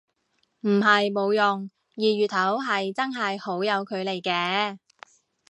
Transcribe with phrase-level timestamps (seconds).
[0.61, 4.79] 唔係冇用，二月頭係真係好有距離嘅